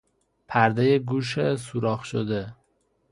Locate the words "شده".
2.05-2.53